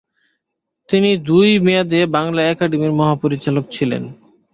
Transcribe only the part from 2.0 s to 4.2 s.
বাংলা একাডেমীর মহাপরিচালক ছিলেন।